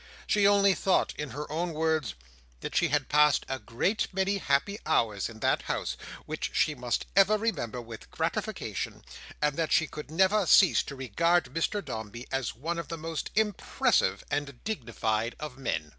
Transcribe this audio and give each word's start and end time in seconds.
She 0.25 0.47
only 0.47 0.73
thought, 0.73 1.13
in 1.15 1.29
her 1.29 1.45
own 1.51 1.73
words, 1.73 2.15
"that 2.61 2.75
she 2.75 2.87
had 2.87 3.07
passed 3.07 3.45
a 3.47 3.59
great 3.59 4.11
many 4.11 4.39
happy 4.39 4.79
hours 4.83 5.29
in 5.29 5.41
that 5.41 5.61
house, 5.61 5.95
which 6.25 6.49
she 6.55 6.73
must 6.73 7.05
ever 7.15 7.37
remember 7.37 7.79
with 7.79 8.09
gratification, 8.09 9.05
and 9.43 9.55
that 9.57 9.71
she 9.71 9.85
could 9.85 10.09
never 10.09 10.47
cease 10.47 10.81
to 10.85 10.95
regard 10.95 11.53
Mr 11.53 11.85
Dombey 11.85 12.25
as 12.31 12.55
one 12.55 12.79
of 12.79 12.87
the 12.87 12.97
most 12.97 13.29
impressive 13.35 14.23
and 14.31 14.63
dignified 14.63 15.35
of 15.39 15.59
men." 15.59 15.89